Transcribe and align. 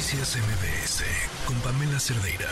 Noticias 0.00 0.38
MBS 0.38 1.04
con 1.46 1.56
Pamela 1.60 2.00
Cerdeira. 2.00 2.48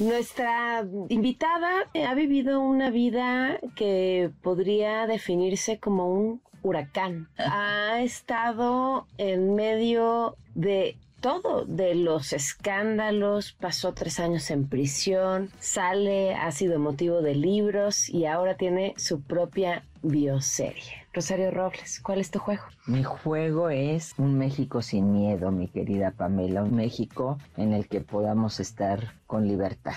Nuestra 0.00 0.84
invitada 1.10 1.70
ha 1.94 2.14
vivido 2.14 2.60
una 2.60 2.90
vida 2.90 3.60
que 3.76 4.32
podría 4.42 5.06
definirse 5.06 5.78
como 5.78 6.12
un 6.12 6.42
huracán. 6.62 7.28
Ha 7.36 8.00
estado 8.00 9.06
en 9.16 9.54
medio 9.54 10.36
de 10.56 10.96
todo, 11.20 11.64
de 11.64 11.94
los 11.94 12.32
escándalos, 12.32 13.52
pasó 13.52 13.92
tres 13.92 14.20
años 14.20 14.50
en 14.50 14.68
prisión, 14.68 15.50
sale, 15.58 16.34
ha 16.34 16.50
sido 16.52 16.78
motivo 16.78 17.22
de 17.22 17.34
libros 17.34 18.08
y 18.08 18.26
ahora 18.26 18.56
tiene 18.56 18.94
su 18.96 19.20
propia 19.22 19.84
bioserie. 20.02 21.06
Rosario 21.12 21.50
Robles, 21.50 22.00
¿cuál 22.00 22.20
es 22.20 22.30
tu 22.30 22.38
juego? 22.38 22.62
Mi 22.86 23.02
juego 23.02 23.70
es 23.70 24.14
un 24.18 24.38
México 24.38 24.82
sin 24.82 25.12
miedo, 25.12 25.50
mi 25.50 25.68
querida 25.68 26.12
Pamela, 26.12 26.62
un 26.62 26.76
México 26.76 27.38
en 27.56 27.72
el 27.72 27.88
que 27.88 28.00
podamos 28.00 28.60
estar 28.60 29.14
con 29.26 29.48
libertad. 29.48 29.94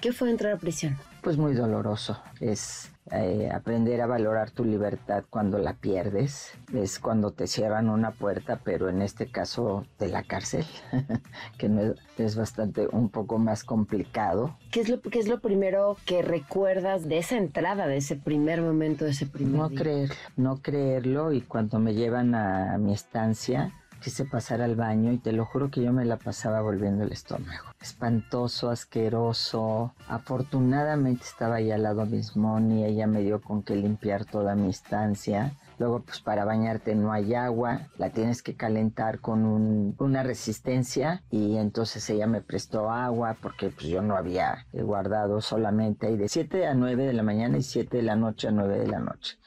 ¿Qué 0.00 0.12
fue 0.12 0.30
entrar 0.30 0.52
a 0.52 0.58
prisión? 0.58 0.96
Pues 1.22 1.36
muy 1.36 1.54
doloroso. 1.54 2.22
Es 2.40 2.90
eh, 3.12 3.50
aprender 3.52 4.00
a 4.00 4.06
valorar 4.06 4.50
tu 4.50 4.64
libertad 4.64 5.24
cuando 5.30 5.58
la 5.58 5.74
pierdes. 5.74 6.52
Es 6.72 6.98
cuando 6.98 7.32
te 7.32 7.46
cierran 7.46 7.88
una 7.88 8.12
puerta, 8.12 8.60
pero 8.62 8.88
en 8.88 9.02
este 9.02 9.30
caso 9.30 9.86
de 9.98 10.08
la 10.08 10.22
cárcel, 10.22 10.64
que 11.58 11.94
es 12.18 12.36
bastante 12.36 12.88
un 12.90 13.08
poco 13.08 13.38
más 13.38 13.64
complicado. 13.64 14.56
¿Qué 14.70 14.80
es, 14.80 14.88
lo, 14.88 15.00
¿Qué 15.00 15.18
es 15.18 15.28
lo 15.28 15.40
primero 15.40 15.96
que 16.04 16.22
recuerdas 16.22 17.08
de 17.08 17.18
esa 17.18 17.36
entrada, 17.36 17.86
de 17.86 17.96
ese 17.96 18.16
primer 18.16 18.62
momento, 18.62 19.04
de 19.04 19.12
ese 19.12 19.26
primer 19.26 19.60
No 19.60 19.70
creerlo, 19.70 20.14
no 20.36 20.62
creerlo 20.62 21.32
y 21.32 21.40
cuando 21.40 21.78
me 21.78 21.94
llevan 21.94 22.34
a 22.34 22.76
mi 22.78 22.92
estancia 22.92 23.72
quise 24.00 24.24
pasar 24.24 24.62
al 24.62 24.76
baño 24.76 25.12
y 25.12 25.18
te 25.18 25.32
lo 25.32 25.44
juro 25.44 25.70
que 25.70 25.82
yo 25.82 25.92
me 25.92 26.04
la 26.04 26.16
pasaba 26.16 26.60
volviendo 26.60 27.04
el 27.04 27.12
estómago. 27.12 27.66
Espantoso, 27.80 28.70
asqueroso. 28.70 29.94
Afortunadamente 30.08 31.24
estaba 31.24 31.56
ahí 31.56 31.70
al 31.70 31.82
lado 31.82 32.06
mismo 32.06 32.58
y 32.60 32.84
ella 32.84 33.06
me 33.06 33.22
dio 33.22 33.40
con 33.40 33.62
que 33.62 33.76
limpiar 33.76 34.24
toda 34.24 34.54
mi 34.54 34.70
estancia. 34.70 35.52
Luego, 35.78 36.00
pues 36.00 36.20
para 36.20 36.44
bañarte 36.44 36.96
no 36.96 37.12
hay 37.12 37.34
agua, 37.34 37.82
la 37.98 38.10
tienes 38.10 38.42
que 38.42 38.56
calentar 38.56 39.20
con 39.20 39.94
una 39.98 40.22
resistencia 40.24 41.22
y 41.30 41.56
entonces 41.56 42.08
ella 42.10 42.26
me 42.26 42.40
prestó 42.40 42.90
agua 42.90 43.36
porque 43.40 43.70
pues 43.70 43.86
yo 43.86 44.02
no 44.02 44.16
había 44.16 44.66
guardado 44.72 45.40
solamente 45.40 46.08
ahí 46.08 46.16
de 46.16 46.28
7 46.28 46.66
a 46.66 46.74
9 46.74 47.06
de 47.06 47.12
la 47.12 47.22
mañana 47.22 47.58
y 47.58 47.62
7 47.62 47.98
de 47.98 48.02
la 48.02 48.16
noche 48.16 48.48
a 48.48 48.50
9 48.50 48.76
de 48.76 48.88
la 48.88 48.98
noche 48.98 49.38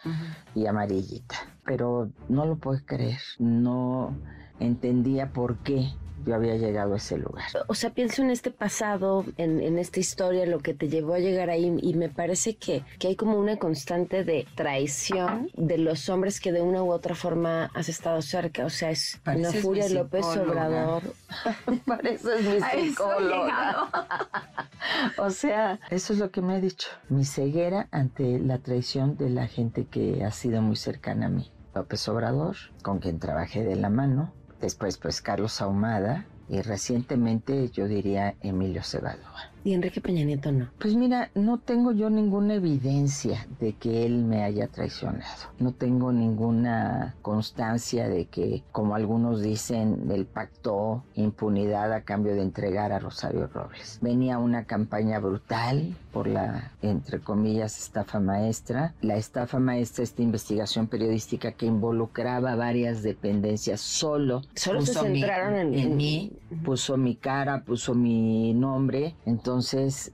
y 0.55 0.65
amarillita. 0.67 1.35
Pero 1.65 2.09
no 2.29 2.45
lo 2.45 2.55
puedo 2.55 2.79
creer, 2.85 3.19
no 3.37 4.15
entendía 4.61 5.33
por 5.33 5.57
qué 5.57 5.89
yo 6.25 6.35
había 6.35 6.55
llegado 6.55 6.93
a 6.93 6.97
ese 6.97 7.17
lugar. 7.17 7.45
O 7.67 7.73
sea, 7.73 7.91
pienso 7.91 8.21
en 8.21 8.29
este 8.29 8.51
pasado, 8.51 9.25
en, 9.37 9.77
esta 9.77 9.99
historia, 9.99 10.45
lo 10.45 10.59
que 10.59 10.73
te 10.73 10.87
llevó 10.87 11.15
a 11.15 11.19
llegar 11.19 11.49
ahí 11.49 11.75
y 11.81 11.93
me 11.95 12.09
parece 12.09 12.55
que, 12.55 12.83
que 12.99 13.09
hay 13.09 13.15
como 13.15 13.37
una 13.37 13.57
constante 13.57 14.23
de 14.23 14.45
traición 14.55 15.49
de 15.55 15.77
los 15.77 16.09
hombres 16.09 16.39
que 16.39 16.51
de 16.51 16.61
una 16.61 16.83
u 16.83 16.91
otra 16.91 17.15
forma 17.15 17.71
has 17.73 17.89
estado 17.89 18.21
cerca. 18.21 18.65
O 18.65 18.69
sea, 18.69 18.91
es 18.91 19.19
una 19.25 19.51
furia 19.51 19.89
López 19.89 20.25
Obrador. 20.25 21.03
Parece 21.85 22.29
mi 22.41 22.89
psicóloga. 22.89 23.89
o 25.17 25.29
sea, 25.29 25.79
eso 25.89 26.13
es 26.13 26.19
lo 26.19 26.31
que 26.31 26.41
me 26.41 26.53
ha 26.53 26.59
dicho. 26.59 26.89
Mi 27.09 27.25
ceguera 27.25 27.87
ante 27.91 28.39
la 28.39 28.59
traición 28.59 29.17
de 29.17 29.29
la 29.29 29.47
gente 29.47 29.85
que 29.85 30.23
ha 30.23 30.31
sido 30.31 30.61
muy 30.61 30.75
cercana 30.75 31.27
a 31.27 31.29
mí. 31.29 31.51
López 31.73 32.07
Obrador, 32.09 32.57
con 32.83 32.99
quien 32.99 33.19
trabajé 33.19 33.63
de 33.63 33.77
la 33.77 33.89
mano, 33.89 34.33
después 34.61 34.97
pues 34.97 35.21
Carlos 35.21 35.61
Ahumada 35.61 36.25
y 36.47 36.61
recientemente 36.61 37.69
yo 37.69 37.87
diría 37.87 38.35
Emilio 38.41 38.83
Cebadúa. 38.83 39.50
¿Y 39.63 39.73
Enrique 39.73 40.01
Peña 40.01 40.23
Nieto 40.25 40.51
no? 40.51 40.69
Pues 40.79 40.95
mira, 40.95 41.29
no 41.35 41.59
tengo 41.59 41.91
yo 41.91 42.09
ninguna 42.09 42.55
evidencia 42.55 43.45
de 43.59 43.73
que 43.73 44.05
él 44.05 44.23
me 44.23 44.43
haya 44.43 44.67
traicionado. 44.67 45.49
No 45.59 45.71
tengo 45.73 46.11
ninguna 46.11 47.15
constancia 47.21 48.09
de 48.09 48.25
que, 48.25 48.63
como 48.71 48.95
algunos 48.95 49.41
dicen, 49.41 50.09
él 50.11 50.25
pactó 50.25 51.03
impunidad 51.15 51.93
a 51.93 52.01
cambio 52.01 52.33
de 52.33 52.41
entregar 52.41 52.91
a 52.91 52.99
Rosario 52.99 53.47
Robles. 53.47 53.99
Venía 54.01 54.39
una 54.39 54.65
campaña 54.65 55.19
brutal 55.19 55.95
por 56.11 56.27
la, 56.27 56.71
entre 56.81 57.19
comillas, 57.19 57.77
estafa 57.77 58.19
maestra. 58.19 58.95
La 59.01 59.15
estafa 59.15 59.59
maestra, 59.59 60.03
esta 60.03 60.23
investigación 60.23 60.87
periodística 60.87 61.51
que 61.51 61.67
involucraba 61.67 62.55
varias 62.55 63.03
dependencias, 63.03 63.79
solo, 63.79 64.41
solo 64.55 64.81
se 64.81 64.93
centraron 64.93 65.55
en, 65.55 65.73
en, 65.75 65.95
mí, 65.95 66.33
puso 66.65 66.97
mi 66.97 67.15
cara, 67.15 67.63
puso 67.63 67.93
mi 67.93 68.53
nombre. 68.53 69.15
Entonces 69.25 69.50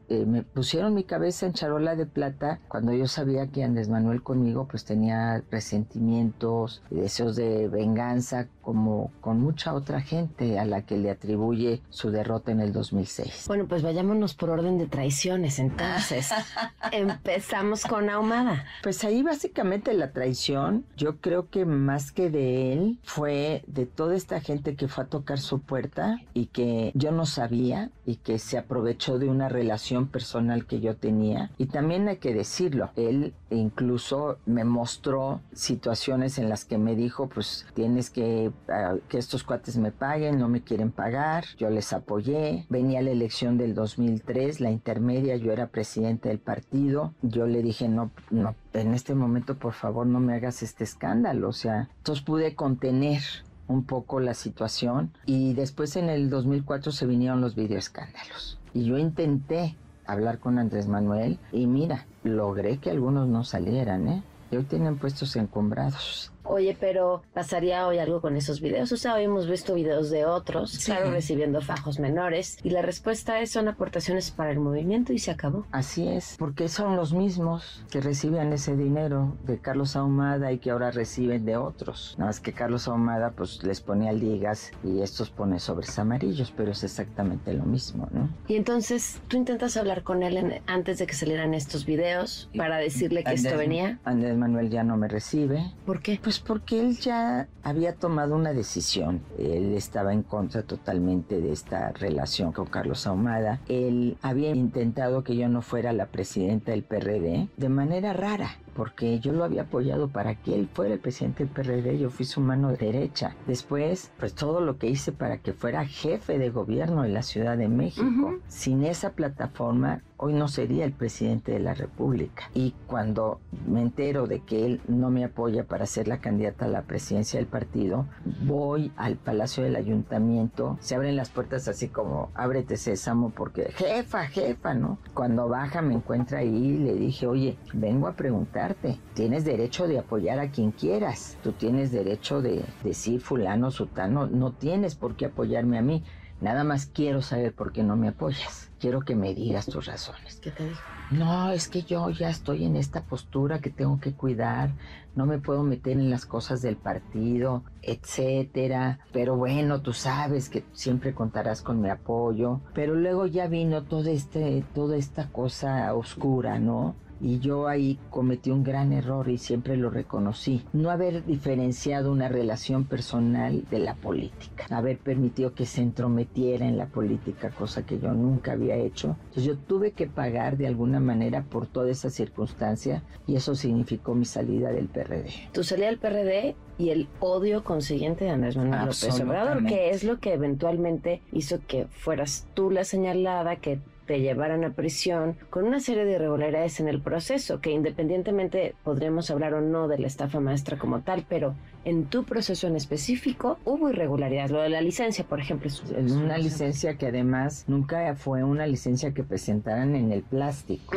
eh, 0.09 0.25
me 0.25 0.41
pusieron 0.41 0.95
mi 0.95 1.03
cabeza 1.03 1.45
en 1.45 1.53
charola 1.53 1.95
de 1.95 2.07
plata 2.07 2.59
cuando 2.67 2.91
yo 2.93 3.07
sabía 3.07 3.47
que 3.47 3.63
Andrés 3.63 3.87
Manuel 3.87 4.23
conmigo 4.23 4.67
pues 4.67 4.83
tenía 4.83 5.43
resentimientos, 5.51 6.81
deseos 6.89 7.35
de 7.35 7.67
venganza 7.67 8.47
como 8.61 9.11
con 9.21 9.39
mucha 9.39 9.73
otra 9.73 10.01
gente 10.01 10.59
a 10.59 10.65
la 10.65 10.81
que 10.81 10.97
le 10.97 11.11
atribuye 11.11 11.81
su 11.89 12.09
derrota 12.09 12.51
en 12.51 12.61
el 12.61 12.73
2006. 12.73 13.45
Bueno, 13.47 13.65
pues 13.67 13.83
vayámonos 13.83 14.33
por 14.33 14.49
orden 14.49 14.77
de 14.77 14.87
traiciones 14.87 15.59
entonces. 15.59 16.31
Empezamos 16.91 17.83
con 17.83 18.09
Ahumada. 18.09 18.65
Pues 18.81 19.03
ahí 19.03 19.21
básicamente 19.21 19.93
la 19.93 20.11
traición, 20.11 20.83
yo 20.97 21.17
creo 21.17 21.49
que 21.49 21.65
más 21.65 22.11
que 22.11 22.29
de 22.29 22.73
él, 22.73 22.99
fue 23.03 23.63
de 23.67 23.85
toda 23.85 24.15
esta 24.15 24.41
gente 24.41 24.75
que 24.75 24.87
fue 24.87 25.03
a 25.03 25.07
tocar 25.07 25.39
su 25.39 25.61
puerta 25.61 26.19
y 26.33 26.47
que 26.47 26.91
yo 26.95 27.11
no 27.11 27.25
sabía 27.25 27.91
y 28.05 28.15
que 28.15 28.39
se 28.39 28.57
aprovechó 28.57 29.19
de 29.19 29.26
una 29.27 29.49
relación 29.49 30.07
personal 30.07 30.65
que 30.65 30.79
yo 30.79 30.95
tenía. 30.95 31.51
Y 31.57 31.67
también 31.67 32.07
hay 32.07 32.17
que 32.17 32.33
decirlo, 32.33 32.89
él 32.95 33.33
incluso 33.49 34.37
me 34.45 34.63
mostró 34.63 35.41
situaciones 35.53 36.37
en 36.37 36.49
las 36.49 36.65
que 36.65 36.77
me 36.77 36.95
dijo, 36.95 37.27
pues 37.27 37.65
tienes 37.73 38.09
que 38.09 38.51
ah, 38.69 38.95
que 39.09 39.17
estos 39.17 39.43
cuates 39.43 39.77
me 39.77 39.91
paguen, 39.91 40.39
no 40.39 40.49
me 40.49 40.61
quieren 40.61 40.91
pagar, 40.91 41.45
yo 41.57 41.69
les 41.69 41.93
apoyé. 41.93 42.65
Venía 42.69 43.01
la 43.01 43.11
elección 43.11 43.57
del 43.57 43.73
2003, 43.73 44.59
la 44.59 44.71
intermedia, 44.71 45.35
yo 45.37 45.51
era 45.51 45.67
presidente 45.67 46.29
del 46.29 46.39
partido, 46.39 47.13
yo 47.21 47.47
le 47.47 47.61
dije, 47.61 47.87
no, 47.87 48.11
no, 48.29 48.55
en 48.73 48.93
este 48.93 49.15
momento 49.15 49.55
por 49.55 49.73
favor 49.73 50.05
no 50.05 50.19
me 50.19 50.35
hagas 50.35 50.63
este 50.63 50.83
escándalo, 50.83 51.49
o 51.49 51.53
sea, 51.53 51.89
entonces 51.97 52.23
pude 52.23 52.55
contener 52.55 53.21
un 53.67 53.83
poco 53.83 54.19
la 54.19 54.33
situación 54.33 55.11
y 55.25 55.53
después 55.53 55.95
en 55.95 56.09
el 56.09 56.29
2004 56.29 56.91
se 56.91 57.05
vinieron 57.05 57.41
los 57.41 57.55
videoescándalos. 57.55 58.59
Y 58.73 58.85
yo 58.85 58.97
intenté 58.97 59.75
hablar 60.05 60.39
con 60.39 60.59
Andrés 60.59 60.87
Manuel 60.87 61.39
y 61.51 61.67
mira, 61.67 62.05
logré 62.23 62.77
que 62.77 62.91
algunos 62.91 63.27
no 63.27 63.43
salieran, 63.43 64.07
¿eh? 64.07 64.23
Y 64.49 64.55
hoy 64.55 64.63
tienen 64.63 64.97
puestos 64.97 65.35
encumbrados 65.35 66.31
oye, 66.47 66.77
pero 66.79 67.21
pasaría 67.33 67.87
hoy 67.87 67.99
algo 67.99 68.21
con 68.21 68.35
esos 68.37 68.61
videos. 68.61 68.91
O 68.91 68.97
sea, 68.97 69.15
hoy 69.15 69.23
hemos 69.23 69.49
visto 69.49 69.73
videos 69.73 70.09
de 70.09 70.25
otros, 70.25 70.79
claro, 70.85 71.11
recibiendo 71.11 71.61
fajos 71.61 71.99
menores. 71.99 72.57
Y 72.63 72.69
la 72.69 72.81
respuesta 72.81 73.39
es, 73.39 73.51
son 73.51 73.67
aportaciones 73.67 74.31
para 74.31 74.51
el 74.51 74.59
movimiento 74.59 75.13
y 75.13 75.19
se 75.19 75.31
acabó. 75.31 75.65
Así 75.71 76.07
es, 76.07 76.35
porque 76.37 76.67
son 76.69 76.95
los 76.95 77.13
mismos 77.13 77.83
que 77.89 78.01
reciben 78.01 78.53
ese 78.53 78.75
dinero 78.75 79.35
de 79.45 79.59
Carlos 79.59 79.95
Ahumada 79.95 80.51
y 80.51 80.59
que 80.59 80.71
ahora 80.71 80.91
reciben 80.91 81.45
de 81.45 81.57
otros. 81.57 82.15
Nada 82.17 82.29
más 82.29 82.39
que 82.39 82.53
Carlos 82.53 82.87
Ahumada 82.87 83.31
pues 83.31 83.63
les 83.63 83.81
ponía 83.81 84.11
ligas 84.11 84.71
y 84.83 85.01
estos 85.01 85.29
pone 85.29 85.59
sobres 85.59 85.97
amarillos, 85.99 86.53
pero 86.55 86.71
es 86.71 86.83
exactamente 86.83 87.53
lo 87.53 87.63
mismo, 87.63 88.07
¿no? 88.11 88.29
Y 88.47 88.55
entonces, 88.55 89.21
¿tú 89.27 89.37
intentas 89.37 89.77
hablar 89.77 90.03
con 90.03 90.23
él 90.23 90.61
antes 90.67 90.99
de 90.99 91.07
que 91.07 91.13
salieran 91.13 91.53
estos 91.53 91.85
videos 91.85 92.49
para 92.55 92.77
decirle 92.77 93.23
que 93.23 93.33
esto 93.33 93.57
venía? 93.57 93.99
Andrés 94.03 94.35
Manuel 94.37 94.69
ya 94.69 94.83
no 94.83 94.97
me 94.97 95.07
recibe. 95.07 95.71
¿Por 95.85 96.01
qué? 96.01 96.19
Pues 96.21 96.36
porque 96.39 96.79
él 96.79 96.97
ya 96.97 97.47
había 97.63 97.93
tomado 97.93 98.35
una 98.35 98.53
decisión. 98.53 99.21
Él 99.37 99.73
estaba 99.73 100.13
en 100.13 100.23
contra 100.23 100.63
totalmente 100.63 101.41
de 101.41 101.51
esta 101.51 101.91
relación 101.91 102.51
con 102.51 102.65
Carlos 102.67 103.07
Ahumada. 103.07 103.61
Él 103.67 104.17
había 104.21 104.49
intentado 104.51 105.23
que 105.23 105.35
yo 105.35 105.49
no 105.49 105.61
fuera 105.61 105.93
la 105.93 106.07
presidenta 106.07 106.71
del 106.71 106.83
PRD 106.83 107.49
de 107.55 107.69
manera 107.69 108.13
rara 108.13 108.57
porque 108.77 109.19
yo 109.19 109.31
lo 109.31 109.43
había 109.43 109.63
apoyado 109.63 110.07
para 110.07 110.35
que 110.35 110.53
él 110.53 110.69
fuera 110.71 110.93
el 110.93 110.99
presidente 110.99 111.43
del 111.43 111.51
PRD, 111.51 111.97
yo 111.97 112.11
fui 112.11 112.27
su 112.27 112.41
mano 112.41 112.71
derecha. 112.73 113.35
Después, 113.47 114.11
pues 114.19 114.35
todo 114.35 114.61
lo 114.61 114.77
que 114.77 114.85
hice 114.85 115.11
para 115.11 115.39
que 115.39 115.53
fuera 115.53 115.83
jefe 115.83 116.37
de 116.37 116.51
gobierno 116.51 117.03
en 117.03 117.15
la 117.15 117.23
Ciudad 117.23 117.57
de 117.57 117.69
México. 117.69 118.37
Sin 118.47 118.83
esa 118.83 119.13
plataforma 119.13 120.03
hoy 120.17 120.33
no 120.33 120.47
sería 120.47 120.85
el 120.85 120.91
presidente 120.91 121.51
de 121.51 121.59
la 121.59 121.73
República. 121.73 122.49
Y 122.53 122.73
cuando 122.87 123.39
me 123.67 123.81
entero 123.81 124.27
de 124.27 124.39
que 124.39 124.65
él 124.65 124.81
no 124.87 125.09
me 125.09 125.23
apoya 125.23 125.65
para 125.65 125.85
ser 125.85 126.07
la 126.07 126.19
candidata 126.19 126.65
a 126.65 126.69
la 126.69 126.83
presidencia 126.83 127.39
del 127.39 127.47
partido, 127.47 128.07
voy 128.43 128.91
al 128.97 129.15
Palacio 129.15 129.63
del 129.63 129.75
Ayuntamiento, 129.75 130.77
se 130.81 130.95
abren 130.95 131.15
las 131.15 131.29
puertas 131.29 131.67
así 131.67 131.87
como, 131.87 132.31
ábrete 132.33 132.77
sésamo, 132.77 133.29
porque 133.29 133.71
jefa, 133.73 134.25
jefa, 134.27 134.73
¿no? 134.73 134.97
Cuando 135.13 135.47
baja 135.47 135.81
me 135.81 135.93
encuentra 135.93 136.39
ahí 136.39 136.47
y 136.47 136.77
le 136.77 136.95
dije, 136.95 137.27
oye, 137.27 137.57
vengo 137.73 138.07
a 138.07 138.13
preguntarte, 138.13 138.99
tienes 139.13 139.45
derecho 139.45 139.87
de 139.87 139.99
apoyar 139.99 140.39
a 140.39 140.51
quien 140.51 140.71
quieras, 140.71 141.37
tú 141.43 141.51
tienes 141.51 141.91
derecho 141.91 142.41
de 142.41 142.65
decir 142.83 143.21
fulano, 143.21 143.71
sutano, 143.71 144.27
no 144.27 144.51
tienes 144.51 144.95
por 144.95 145.15
qué 145.15 145.25
apoyarme 145.25 145.77
a 145.77 145.81
mí. 145.81 146.03
Nada 146.39 146.63
más 146.63 146.85
quiero 146.85 147.21
saber 147.21 147.53
por 147.53 147.71
qué 147.71 147.83
no 147.83 147.95
me 147.95 148.09
apoyas. 148.09 148.69
Quiero 148.79 149.01
que 149.01 149.15
me 149.15 149.33
digas 149.33 149.65
tus 149.65 149.87
razones. 149.87 150.39
¿Qué 150.39 150.51
te 150.51 150.67
dijo? 150.67 150.81
No, 151.09 151.51
es 151.51 151.67
que 151.67 151.81
yo 151.83 152.09
ya 152.11 152.29
estoy 152.29 152.65
en 152.65 152.75
esta 152.75 153.01
postura 153.01 153.59
que 153.59 153.69
tengo 153.69 153.99
que 153.99 154.13
cuidar, 154.13 154.71
no 155.15 155.25
me 155.25 155.39
puedo 155.39 155.63
meter 155.63 155.93
en 155.93 156.11
las 156.11 156.25
cosas 156.25 156.61
del 156.61 156.75
partido, 156.75 157.63
etcétera. 157.81 158.99
Pero 159.13 159.35
bueno, 159.35 159.81
tú 159.81 159.93
sabes 159.93 160.49
que 160.49 160.63
siempre 160.73 161.15
contarás 161.15 161.61
con 161.61 161.81
mi 161.81 161.89
apoyo. 161.89 162.59
Pero 162.75 162.93
luego 162.93 163.25
ya 163.25 163.47
vino 163.47 163.83
todo 163.83 164.09
este, 164.09 164.63
toda 164.75 164.97
esta 164.97 165.29
cosa 165.29 165.93
oscura, 165.95 166.59
¿no? 166.59 166.95
Y 167.19 167.39
yo 167.39 167.67
ahí 167.67 167.99
cometí 168.09 168.51
un 168.51 168.63
gran 168.63 168.93
error 168.93 169.29
y 169.29 169.37
siempre 169.37 169.77
lo 169.77 169.89
reconocí. 169.89 170.63
No 170.73 170.89
haber 170.89 171.25
diferenciado 171.25 172.11
una 172.11 172.29
relación 172.29 172.85
personal 172.85 173.63
de 173.69 173.79
la 173.79 173.95
política. 173.95 174.65
Haber 174.69 174.97
permitido 174.97 175.53
que 175.53 175.65
se 175.65 175.81
entrometiera 175.81 176.67
en 176.67 176.77
la 176.77 176.87
política, 176.87 177.49
cosa 177.49 177.85
que 177.85 177.99
yo 177.99 178.13
nunca 178.13 178.53
había 178.53 178.75
hecho. 178.75 179.15
Entonces 179.29 179.43
yo 179.43 179.57
tuve 179.57 179.91
que 179.91 180.07
pagar 180.07 180.57
de 180.57 180.67
alguna 180.67 180.99
manera 180.99 181.43
por 181.43 181.67
toda 181.67 181.89
esa 181.89 182.09
circunstancia 182.09 183.03
y 183.25 183.35
eso 183.35 183.55
significó 183.55 184.15
mi 184.15 184.25
salida 184.25 184.71
del 184.71 184.87
PRD. 184.87 185.29
Tu 185.53 185.63
salida 185.63 185.87
del 185.87 185.97
PRD 185.99 186.55
y 186.77 186.89
el 186.89 187.07
odio 187.19 187.63
consiguiente 187.63 188.25
de 188.25 188.31
Andrés 188.31 188.55
Manuel 188.55 188.81
López 188.81 189.19
Obrador, 189.19 189.65
que 189.65 189.89
es 189.89 190.03
lo 190.03 190.19
que 190.19 190.33
eventualmente 190.33 191.21
hizo 191.31 191.59
que 191.67 191.87
fueras 191.87 192.47
tú 192.53 192.69
la 192.69 192.83
señalada, 192.83 193.55
que 193.57 193.79
te 194.07 194.21
llevaran 194.21 194.63
a 194.63 194.71
prisión 194.71 195.37
con 195.49 195.65
una 195.65 195.79
serie 195.79 196.05
de 196.05 196.13
irregularidades 196.13 196.79
en 196.79 196.87
el 196.87 197.01
proceso, 197.01 197.61
que 197.61 197.71
independientemente 197.71 198.73
podríamos 198.83 199.29
hablar 199.29 199.53
o 199.53 199.61
no 199.61 199.87
de 199.87 199.99
la 199.99 200.07
estafa 200.07 200.39
maestra 200.39 200.79
como 200.79 201.01
tal, 201.01 201.25
pero 201.29 201.53
en 201.85 202.05
tu 202.05 202.23
proceso 202.23 202.67
en 202.67 202.75
específico 202.75 203.59
hubo 203.65 203.89
irregularidades. 203.89 204.51
Lo 204.51 204.61
de 204.61 204.69
la 204.69 204.81
licencia, 204.81 205.25
por 205.25 205.39
ejemplo. 205.39 205.69
Es 205.69 206.11
una 206.11 206.37
licencia 206.37 206.97
que 206.97 207.07
además 207.07 207.65
nunca 207.67 208.15
fue 208.15 208.43
una 208.43 208.65
licencia 208.65 209.13
que 209.13 209.23
presentaran 209.23 209.95
en 209.95 210.11
el 210.11 210.23
plástico. 210.23 210.95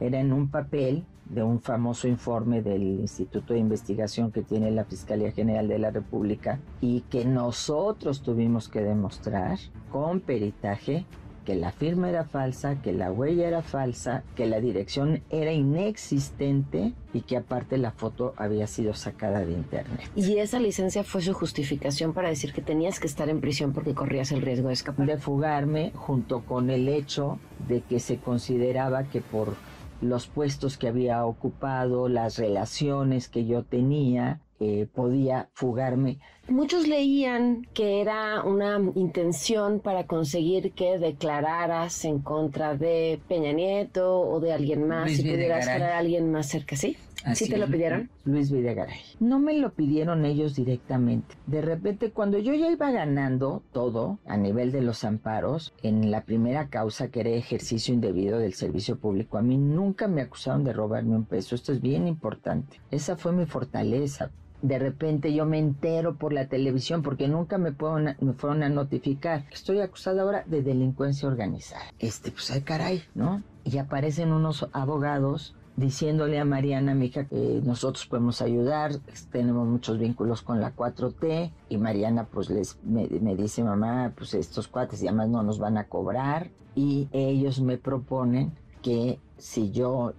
Era 0.00 0.18
en 0.18 0.32
un 0.32 0.50
papel 0.50 1.04
de 1.28 1.42
un 1.42 1.60
famoso 1.60 2.08
informe 2.08 2.62
del 2.62 2.82
Instituto 2.82 3.52
de 3.52 3.60
Investigación 3.60 4.30
que 4.30 4.42
tiene 4.42 4.70
la 4.70 4.84
Fiscalía 4.84 5.32
General 5.32 5.66
de 5.68 5.78
la 5.78 5.90
República 5.90 6.60
y 6.80 7.00
que 7.02 7.24
nosotros 7.24 8.22
tuvimos 8.22 8.68
que 8.68 8.80
demostrar 8.80 9.58
con 9.90 10.20
peritaje 10.20 11.04
que 11.46 11.54
la 11.54 11.70
firma 11.70 12.10
era 12.10 12.24
falsa, 12.24 12.82
que 12.82 12.92
la 12.92 13.12
huella 13.12 13.46
era 13.46 13.62
falsa, 13.62 14.24
que 14.34 14.46
la 14.46 14.60
dirección 14.60 15.22
era 15.30 15.52
inexistente 15.52 16.92
y 17.14 17.20
que 17.20 17.36
aparte 17.36 17.78
la 17.78 17.92
foto 17.92 18.34
había 18.36 18.66
sido 18.66 18.94
sacada 18.94 19.44
de 19.44 19.52
internet. 19.52 20.10
Y 20.16 20.38
esa 20.38 20.58
licencia 20.58 21.04
fue 21.04 21.22
su 21.22 21.32
justificación 21.32 22.12
para 22.12 22.28
decir 22.28 22.52
que 22.52 22.62
tenías 22.62 22.98
que 22.98 23.06
estar 23.06 23.28
en 23.28 23.40
prisión 23.40 23.72
porque 23.72 23.94
corrías 23.94 24.32
el 24.32 24.42
riesgo 24.42 24.68
de 24.68 24.74
escapar. 24.74 25.06
De 25.06 25.18
fugarme 25.18 25.92
junto 25.94 26.44
con 26.44 26.68
el 26.68 26.88
hecho 26.88 27.38
de 27.68 27.80
que 27.80 28.00
se 28.00 28.18
consideraba 28.18 29.04
que 29.04 29.20
por 29.20 29.54
los 30.00 30.26
puestos 30.26 30.76
que 30.76 30.88
había 30.88 31.24
ocupado, 31.24 32.08
las 32.08 32.38
relaciones 32.38 33.28
que 33.28 33.46
yo 33.46 33.62
tenía, 33.62 34.40
eh, 34.60 34.86
podía 34.92 35.48
fugarme. 35.52 36.18
Muchos 36.48 36.86
leían 36.86 37.66
que 37.74 38.00
era 38.00 38.42
una 38.42 38.80
intención 38.94 39.80
para 39.80 40.06
conseguir 40.06 40.72
que 40.72 40.98
declararas 40.98 42.04
en 42.04 42.20
contra 42.20 42.76
de 42.76 43.20
Peña 43.28 43.52
Nieto 43.52 44.20
o 44.20 44.40
de 44.40 44.52
alguien 44.52 44.86
más 44.86 45.18
y 45.18 45.22
pudieras 45.22 45.66
a 45.66 45.98
alguien 45.98 46.30
más 46.30 46.46
cerca, 46.46 46.76
¿sí? 46.76 46.96
¿Sí 47.34 47.48
te 47.48 47.58
lo 47.58 47.66
pidieron? 47.66 48.08
Luis 48.24 48.52
Videgaray. 48.52 49.00
No 49.18 49.40
me 49.40 49.54
lo 49.54 49.72
pidieron 49.72 50.24
ellos 50.24 50.54
directamente. 50.54 51.34
De 51.46 51.60
repente, 51.60 52.12
cuando 52.12 52.38
yo 52.38 52.54
ya 52.54 52.70
iba 52.70 52.90
ganando 52.92 53.62
todo 53.72 54.20
a 54.26 54.36
nivel 54.36 54.70
de 54.70 54.80
los 54.80 55.02
amparos, 55.02 55.74
en 55.82 56.12
la 56.12 56.22
primera 56.22 56.68
causa 56.68 57.08
que 57.08 57.20
era 57.20 57.30
ejercicio 57.30 57.92
indebido 57.92 58.38
del 58.38 58.54
servicio 58.54 58.96
público, 58.98 59.38
a 59.38 59.42
mí 59.42 59.58
nunca 59.58 60.06
me 60.06 60.22
acusaron 60.22 60.62
de 60.62 60.72
robarme 60.72 61.16
un 61.16 61.24
peso. 61.24 61.56
Esto 61.56 61.72
es 61.72 61.80
bien 61.80 62.06
importante. 62.06 62.80
Esa 62.92 63.16
fue 63.16 63.32
mi 63.32 63.46
fortaleza 63.46 64.30
de 64.62 64.78
repente 64.78 65.32
yo 65.32 65.46
me 65.46 65.58
entero 65.58 66.16
por 66.16 66.32
la 66.32 66.48
televisión 66.48 67.02
porque 67.02 67.28
nunca 67.28 67.58
me, 67.58 67.72
me 68.20 68.32
fueron 68.32 68.62
a 68.62 68.68
notificar. 68.68 69.44
Estoy 69.50 69.80
acusada 69.80 70.22
ahora 70.22 70.44
de 70.46 70.62
delincuencia 70.62 71.28
organizada. 71.28 71.84
Este, 71.98 72.30
pues 72.30 72.50
ay 72.50 72.62
caray, 72.62 73.02
¿no? 73.14 73.42
Y 73.64 73.78
aparecen 73.78 74.32
unos 74.32 74.68
abogados 74.72 75.54
diciéndole 75.76 76.40
a 76.40 76.44
Mariana, 76.44 76.94
mi 76.94 77.06
hija, 77.06 77.26
que 77.26 77.60
nosotros 77.62 78.06
podemos 78.06 78.40
ayudar, 78.40 78.92
tenemos 79.30 79.68
muchos 79.68 79.98
vínculos 79.98 80.40
con 80.40 80.60
la 80.60 80.74
4T, 80.74 81.52
y 81.68 81.76
Mariana 81.76 82.24
pues 82.24 82.48
les, 82.48 82.78
me, 82.82 83.06
me 83.20 83.36
dice, 83.36 83.62
mamá, 83.62 84.12
pues 84.16 84.32
estos 84.34 84.68
cuates 84.68 85.02
y 85.02 85.08
además 85.08 85.28
no 85.28 85.42
nos 85.42 85.58
van 85.58 85.76
a 85.76 85.84
cobrar, 85.84 86.50
y 86.74 87.08
ellos 87.12 87.60
me 87.60 87.76
proponen 87.76 88.52
que 88.82 89.20
si 89.36 89.70
yo 89.70 90.14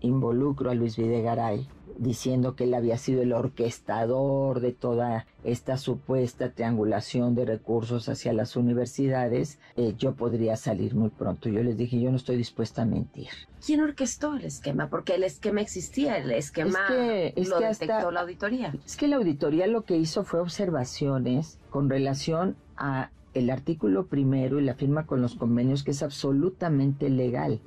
involucro 0.00 0.70
a 0.70 0.74
Luis 0.74 0.96
Videgaray 0.96 1.68
diciendo 1.98 2.56
que 2.56 2.64
él 2.64 2.74
había 2.74 2.98
sido 2.98 3.22
el 3.22 3.32
orquestador 3.32 4.60
de 4.60 4.72
toda 4.72 5.26
esta 5.44 5.76
supuesta 5.76 6.50
triangulación 6.50 7.34
de 7.34 7.44
recursos 7.44 8.08
hacia 8.08 8.32
las 8.32 8.56
universidades, 8.56 9.58
eh, 9.76 9.94
yo 9.98 10.14
podría 10.14 10.56
salir 10.56 10.94
muy 10.94 11.10
pronto. 11.10 11.48
Yo 11.48 11.62
les 11.62 11.76
dije, 11.76 12.00
yo 12.00 12.10
no 12.10 12.16
estoy 12.16 12.36
dispuesta 12.36 12.82
a 12.82 12.84
mentir. 12.84 13.28
¿Quién 13.64 13.80
orquestó 13.80 14.34
el 14.34 14.44
esquema? 14.44 14.88
Porque 14.88 15.14
el 15.14 15.24
esquema 15.24 15.60
existía, 15.60 16.16
el 16.16 16.30
esquema 16.32 16.80
lo 16.90 17.60
detectó 17.60 18.10
la 18.10 18.20
auditoría. 18.20 18.74
Es 18.84 18.96
que 18.96 19.08
la 19.08 19.16
auditoría 19.16 19.66
lo 19.66 19.82
que 19.82 19.96
hizo 19.96 20.24
fue 20.24 20.40
observaciones 20.40 21.58
con 21.70 21.88
relación 21.88 22.56
a 22.76 23.10
el 23.34 23.50
artículo 23.50 24.06
primero 24.06 24.58
y 24.58 24.62
la 24.62 24.74
firma 24.74 25.06
con 25.06 25.22
los 25.22 25.34
convenios 25.34 25.84
que 25.84 25.92
es 25.92 26.02
absolutamente 26.02 27.08
legal. 27.08 27.60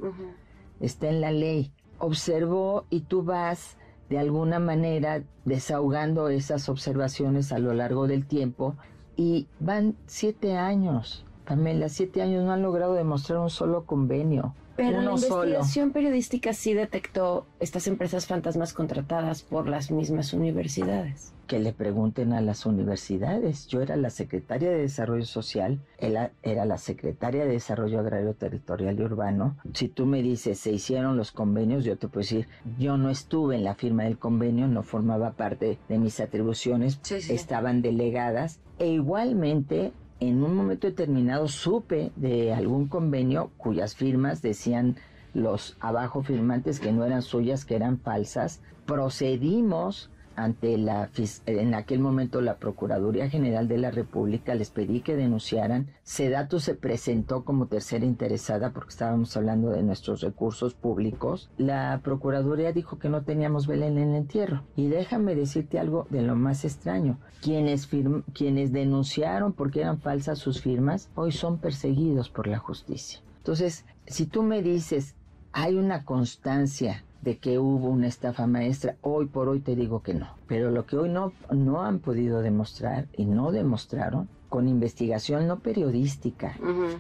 Está 0.80 1.10
en 1.10 1.22
la 1.22 1.32
ley. 1.32 1.72
Observó 1.98 2.86
y 2.90 3.02
tú 3.02 3.24
vas 3.24 3.78
de 4.10 4.20
alguna 4.20 4.60
manera 4.60 5.24
desahogando 5.46 6.30
esas 6.30 6.70
observaciones 6.70 7.52
a 7.52 7.60
lo 7.60 7.74
largo 7.74 8.08
del 8.08 8.26
tiempo 8.26 8.76
y 9.16 9.48
van 9.60 9.96
siete 10.06 10.58
años. 10.58 11.26
Pamela, 11.46 11.90
siete 11.90 12.22
años 12.22 12.44
no 12.44 12.52
han 12.52 12.62
logrado 12.62 12.94
demostrar 12.94 13.40
un 13.40 13.50
solo 13.50 13.86
convenio. 13.86 14.54
Pero 14.76 15.02
la 15.02 15.12
investigación 15.12 15.92
periodística 15.92 16.54
sí 16.54 16.74
detectó 16.74 17.46
estas 17.60 17.88
empresas 17.88 18.26
fantasmas 18.26 18.74
contratadas 18.74 19.42
por 19.42 19.68
las 19.68 19.90
mismas 19.90 20.34
universidades. 20.34 21.34
Que 21.48 21.60
le 21.60 21.74
pregunten 21.74 22.34
a 22.34 22.42
las 22.42 22.66
universidades. 22.66 23.68
Yo 23.68 23.82
era 23.82 23.96
la 23.96 24.10
secretaria 24.10 24.70
de 24.70 24.80
Desarrollo 24.80 25.26
Social, 25.26 25.80
ella 26.00 26.32
era 26.42 26.66
la 26.66 26.78
secretaria 26.78 27.46
de 27.46 27.52
Desarrollo 27.52 28.00
Agrario 28.00 28.34
Territorial 28.34 29.00
y 29.00 29.04
Urbano. 29.04 29.56
Si 29.74 29.88
tú 29.88 30.06
me 30.06 30.22
dices, 30.22 30.60
se 30.60 30.72
hicieron 30.72 31.18
los 31.18 31.32
convenios, 31.32 31.86
yo 31.86 31.98
te 31.98 32.08
puedo 32.08 32.22
decir, 32.22 32.48
yo 32.80 32.98
no 32.98 33.10
estuve 33.10 33.56
en 33.56 33.64
la 33.64 33.76
firma 33.76 34.04
del 34.04 34.18
convenio, 34.18 34.68
no 34.68 34.84
formaba 34.84 35.34
parte 35.34 35.78
de 35.88 35.98
mis 36.00 36.20
atribuciones, 36.20 37.00
estaban 37.30 37.82
delegadas. 37.82 38.60
E 38.78 38.88
igualmente 38.88 39.94
en 40.20 40.44
un 40.44 40.56
momento 40.56 40.88
determinado 40.88 41.48
supe 41.48 42.12
de 42.16 42.54
algún 42.54 42.88
convenio 42.88 43.52
cuyas 43.58 43.96
firmas 43.96 44.42
decían 44.42 44.98
los 45.34 45.76
abajo 45.82 46.24
firmantes 46.24 46.80
que 46.80 46.94
no 46.94 47.04
eran 47.06 47.22
suyas, 47.22 47.66
que 47.66 47.76
eran 47.76 48.00
falsas. 48.00 48.62
Procedimos 48.86 50.10
ante 50.36 50.78
la 50.78 51.10
en 51.46 51.74
aquel 51.74 52.00
momento 52.00 52.42
la 52.42 52.58
Procuraduría 52.58 53.30
General 53.30 53.68
de 53.68 53.78
la 53.78 53.92
República 53.92 54.56
les 54.56 54.70
pedí 54.70 55.02
que 55.02 55.16
denunciaran. 55.16 55.88
Sedato 56.04 56.60
se 56.60 56.76
presentó 56.76 57.44
como 57.44 57.68
tercera 57.68 58.06
interesada 58.06 58.72
porque 58.72 58.90
estábamos 58.90 59.36
hablando 59.38 59.70
de 59.70 59.84
nuestros 59.84 60.22
recursos 60.22 60.74
públicos. 60.74 61.50
La 61.58 62.02
Procuraduría 62.04 62.72
dijo 62.72 63.00
que 63.00 63.10
no 63.10 63.24
teníamos 63.24 63.68
vela 63.68 63.88
en 63.88 63.98
el 63.98 64.16
entierro. 64.16 64.64
Y 64.76 64.88
déjame 64.88 65.36
decirte 65.36 65.80
algo 65.80 66.08
de 66.10 66.22
lo 66.22 66.36
más 66.36 66.66
extraño. 66.66 67.20
Quienes, 67.42 67.90
quienes 68.34 68.72
denunciaron 68.72 69.54
porque 69.54 69.82
eran 69.82 70.00
falsas 70.00 70.40
sus 70.40 70.62
firmas, 70.62 71.10
hoy 71.16 71.32
son 71.32 71.58
perseguidos 71.60 72.30
por 72.30 72.48
la 72.48 72.60
justicia. 72.60 73.22
Entonces, 73.38 73.86
si 74.08 74.26
tú 74.26 74.44
me 74.44 74.62
dices, 74.62 75.16
hay 75.52 75.76
una 75.76 76.04
constancia 76.04 77.06
de 77.26 77.40
que 77.40 77.60
hubo 77.60 77.90
una 77.90 78.08
estafa 78.08 78.48
maestra. 78.48 78.96
Hoy 79.02 79.26
por 79.26 79.50
hoy 79.50 79.60
te 79.60 79.76
digo 79.76 80.02
que 80.02 80.14
no. 80.14 80.30
Pero 80.48 80.70
lo 80.70 80.86
que 80.86 80.96
hoy 80.96 81.10
no, 81.10 81.34
no 81.52 81.82
han 81.82 82.00
podido 82.00 82.42
demostrar 82.42 83.08
y 83.18 83.26
no 83.26 83.52
demostraron 83.52 84.30
con 84.48 84.70
investigación 84.70 85.48
no 85.48 85.60
periodística, 85.60 86.58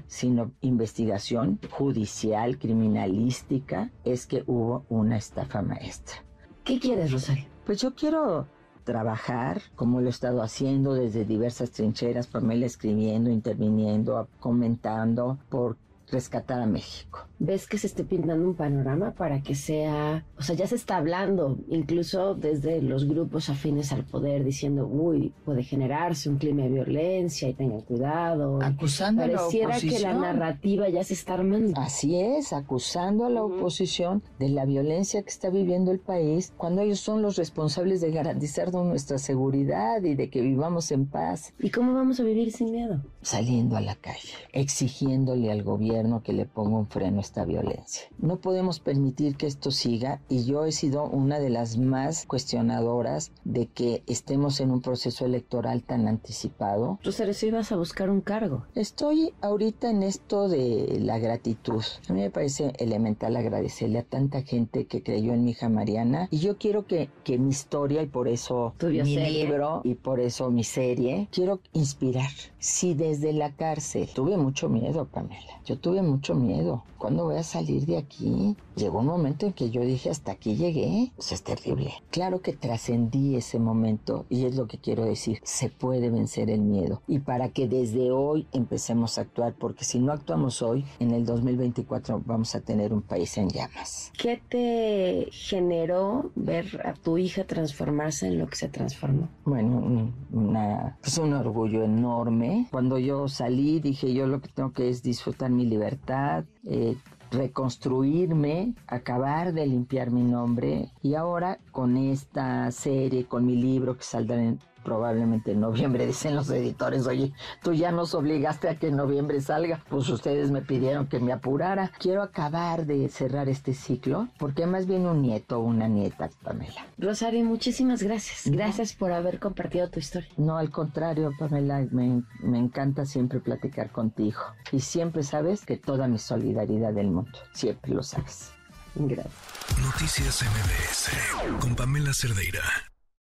sino 0.08 0.51
investigación 0.60 1.60
judicial, 1.70 2.58
criminalística, 2.58 3.91
es 4.03 4.25
que 4.25 4.44
hubo 4.48 4.84
una 4.89 5.15
estafa 5.15 5.62
maestra. 5.62 6.17
¿Qué 6.65 6.79
quieres, 6.79 7.12
Rosario? 7.13 7.46
Pues 7.65 7.79
yo 7.79 7.94
quiero 7.96 8.48
trabajar 8.84 9.62
como 9.75 10.01
lo 10.01 10.08
he 10.08 10.10
estado 10.10 10.41
haciendo 10.41 10.96
desde 10.96 11.24
diversas 11.24 11.72
trincheras, 11.72 12.27
Pamela 12.27 12.65
escribiendo, 12.65 13.29
interviniendo, 13.29 14.27
comentando 14.39 15.38
por 15.50 15.77
rescatar 16.15 16.60
a 16.62 16.65
México. 16.65 17.27
¿Ves 17.38 17.67
que 17.67 17.77
se 17.77 17.88
esté 17.88 18.03
pintando 18.03 18.48
un 18.48 18.55
panorama 18.55 19.12
para 19.12 19.41
que 19.41 19.55
sea, 19.55 20.25
o 20.38 20.41
sea, 20.41 20.55
ya 20.55 20.67
se 20.67 20.75
está 20.75 20.98
hablando, 20.98 21.57
incluso 21.69 22.34
desde 22.34 22.81
los 22.81 23.07
grupos 23.07 23.50
afines 23.50 23.91
al 23.91 24.05
poder, 24.05 24.43
diciendo, 24.43 24.88
uy, 24.88 25.34
puede 25.43 25.63
generarse 25.63 26.29
un 26.29 26.38
clima 26.38 26.63
de 26.63 26.69
violencia 26.69 27.50
y 27.50 27.53
tengan 27.53 27.81
cuidado. 27.81 28.60
Acusando 28.62 29.24
a 29.24 29.27
la 29.27 29.41
oposición. 29.41 29.69
Pareciera 29.69 29.98
que 29.98 30.03
la 30.03 30.13
narrativa 30.13 30.89
ya 30.89 31.03
se 31.03 31.13
está 31.13 31.36
armando. 31.36 31.79
Así 31.79 32.19
es, 32.19 32.53
acusando 32.53 33.25
a 33.25 33.29
la 33.29 33.43
oposición 33.43 34.24
de 34.39 34.50
la 34.50 34.65
violencia 34.65 35.22
que 35.22 35.29
está 35.29 35.50
viviendo 35.50 35.91
el 35.91 36.00
país, 36.00 36.53
cuando 36.57 36.81
ellos 36.81 37.00
son 37.00 37.22
los 37.22 37.36
responsables 37.36 38.01
de 38.01 38.12
garantizar 38.12 38.72
nuestra 38.74 39.17
seguridad 39.17 40.01
y 40.03 40.15
de 40.15 40.29
que 40.29 40.41
vivamos 40.41 40.91
en 40.91 41.05
paz. 41.05 41.53
¿Y 41.60 41.69
cómo 41.69 41.93
vamos 41.93 42.19
a 42.19 42.24
vivir 42.24 42.51
sin 42.51 42.72
miedo? 42.72 43.01
Saliendo 43.22 43.75
a 43.75 43.81
la 43.81 43.95
calle, 43.95 44.34
exigiéndole 44.53 45.51
al 45.51 45.63
gobierno 45.63 46.04
que 46.24 46.33
le 46.33 46.45
ponga 46.45 46.77
un 46.77 46.88
freno 46.88 47.19
esta 47.19 47.45
violencia. 47.45 48.07
No 48.17 48.38
podemos 48.38 48.79
permitir 48.79 49.35
que 49.35 49.47
esto 49.47 49.71
siga 49.71 50.21
y 50.29 50.45
yo 50.45 50.65
he 50.65 50.71
sido 50.71 51.05
una 51.05 51.39
de 51.39 51.50
las 51.50 51.77
más 51.77 52.25
cuestionadoras 52.25 53.31
de 53.43 53.67
que 53.67 54.03
estemos 54.07 54.59
en 54.59 54.71
un 54.71 54.81
proceso 54.81 55.25
electoral 55.25 55.83
tan 55.83 56.07
anticipado. 56.07 57.00
Tú, 57.01 57.12
si 57.12 57.47
ibas 57.47 57.71
a 57.71 57.75
buscar 57.75 58.09
un 58.09 58.21
cargo. 58.21 58.65
Estoy 58.75 59.33
ahorita 59.41 59.89
en 59.89 60.03
esto 60.03 60.47
de 60.47 61.00
la 61.01 61.19
gratitud. 61.19 61.83
A 62.09 62.13
mí 62.13 62.21
me 62.21 62.29
parece 62.29 62.74
elemental 62.77 63.35
agradecerle 63.35 64.00
a 64.00 64.03
tanta 64.03 64.41
gente 64.43 64.85
que 64.85 65.03
creyó 65.03 65.33
en 65.33 65.43
mi 65.43 65.51
hija 65.51 65.69
Mariana 65.69 66.27
y 66.31 66.39
yo 66.39 66.57
quiero 66.57 66.85
que, 66.85 67.09
que 67.24 67.38
mi 67.38 67.50
historia 67.50 68.01
y 68.01 68.07
por 68.07 68.27
eso 68.27 68.74
mi 68.81 69.17
libro 69.17 69.81
y 69.83 69.95
por 69.95 70.19
eso 70.19 70.51
mi 70.51 70.63
serie, 70.63 71.27
quiero 71.31 71.59
inspirar. 71.74 72.29
Si 72.59 72.93
desde 72.93 73.33
la 73.33 73.51
cárcel 73.55 74.09
tuve 74.13 74.38
mucho 74.38 74.69
miedo, 74.69 75.05
Pamela, 75.05 75.62
yo 75.65 75.77
tuve 75.86 76.01
mucho 76.01 76.34
miedo. 76.34 76.84
Cuando 76.98 77.25
voy 77.25 77.36
a 77.36 77.44
salir 77.44 77.86
de 77.86 77.98
aquí? 77.98 78.56
Llegó 78.75 79.01
un 79.01 79.06
momento 79.06 79.46
en 79.46 79.54
que 79.54 79.70
yo 79.70 79.82
dije, 79.82 80.10
hasta 80.10 80.32
aquí 80.32 80.56
llegué. 80.56 81.12
Pues 81.15 81.32
es 81.32 81.44
terrible. 81.44 81.94
Claro 82.10 82.42
que 82.42 82.54
trascendí 82.54 83.36
ese 83.36 83.60
momento 83.60 84.25
y 84.27 84.46
es 84.46 84.56
lo 84.56 84.65
que 84.65 84.80
quiero 84.80 85.06
decir. 85.06 85.39
Se 85.44 85.70
puede 85.70 86.10
vencer 86.10 86.50
el 86.50 86.62
miedo. 86.62 87.04
Y 87.08 87.20
para 87.20 87.50
que 87.50 87.68
desde 87.68 88.10
hoy 88.10 88.48
empecemos 88.51 89.20
a 89.20 89.22
actuar, 89.22 89.54
porque 89.54 89.86
si 89.86 90.00
no 90.00 90.12
actuamos 90.12 90.63
hoy, 90.63 90.86
en 91.00 91.12
el 91.12 91.24
2024 91.25 92.24
vamos 92.25 92.56
a 92.56 92.62
tener 92.62 92.92
un 92.92 93.04
país 93.04 93.38
en 93.38 93.50
llamas. 93.50 94.12
¿Qué 94.18 94.42
te 94.50 95.27
generó 95.32 96.32
ver 96.34 96.82
a 96.84 96.94
tu 96.94 97.20
hija 97.20 97.46
transformarse 97.46 98.25
en 98.25 98.39
lo 98.39 98.48
que 98.48 98.56
se 98.56 98.70
transformó? 98.70 99.30
Bueno, 99.44 100.12
una, 100.32 100.98
pues 101.01 101.20
un 101.20 101.34
orgullo 101.34 101.84
enorme. 101.84 102.68
Cuando 102.72 102.98
yo 102.98 103.27
salí, 103.27 103.80
dije 103.80 104.12
yo 104.12 104.25
lo 104.25 104.42
que 104.42 104.50
tengo 104.50 104.72
que 104.72 104.89
es 104.89 105.04
disfrutar 105.04 105.51
mi 105.51 105.75
libertad, 105.75 106.46
eh, 106.65 106.96
reconstruirme, 107.32 108.74
acabar 108.88 109.53
de 109.53 109.67
limpiar 109.67 110.12
mi 110.12 110.24
nombre. 110.24 110.89
Y 111.01 111.15
ahora 111.15 111.60
con 111.72 111.98
esta 111.98 112.72
serie, 112.72 113.25
con 113.25 113.46
mi 113.46 113.55
libro 113.55 113.98
que 113.98 114.03
saldrá 114.03 114.41
en 114.41 114.60
probablemente 114.86 115.51
en 115.51 115.60
noviembre, 115.60 116.06
dicen 116.08 116.36
los 116.36 116.50
editores, 116.50 117.06
oye, 117.08 117.34
tú 117.62 117.74
ya 117.74 117.92
nos 117.92 118.15
obligaste 118.15 118.70
a 118.70 118.75
que 118.75 118.88
en 118.88 118.96
noviembre 118.96 119.42
salga, 119.42 119.84
pues 119.89 120.08
ustedes 120.08 120.51
me 120.51 120.62
pidieron 120.62 121.08
que 121.08 121.20
me 121.20 121.34
apurara. 121.34 121.92
Quiero 122.00 122.22
acabar 122.22 122.86
de 122.86 123.10
cerrar 123.10 123.50
este 123.50 123.74
ciclo, 123.74 124.30
porque 124.39 124.65
más 124.65 124.86
bien 124.86 125.06
un 125.06 125.22
nieto 125.22 125.60
o 125.60 125.63
una 125.63 125.89
nieta, 125.89 126.30
Pamela. 126.44 126.86
Rosario, 126.98 127.44
muchísimas 127.44 128.01
gracias. 128.01 128.44
Gracias 128.46 128.94
por 128.94 129.12
haber 129.12 129.39
compartido 129.39 129.89
tu 129.89 130.00
historia. 130.00 130.30
No, 130.38 130.58
al 130.58 130.70
contrario, 130.70 131.32
Pamela, 131.38 131.86
me, 131.92 132.24
me 132.42 132.60
encanta 132.60 133.06
siempre 133.06 133.39
platicar 133.39 133.92
contigo. 133.92 134.39
Y 134.72 134.80
siempre 134.80 135.24
sabes 135.24 135.65
que 135.65 135.77
toda 135.77 136.08
mi 136.08 136.20
solidaridad 136.20 136.94
del 136.94 137.08
mundo, 137.08 137.38
siempre 137.54 137.94
lo 137.94 138.04
sabes. 138.04 138.51
Gracias. 138.96 139.34
Noticias 139.82 140.44
MBS 140.44 141.60
con 141.60 141.75
Pamela 141.75 142.13
Cerdeira. 142.13 142.94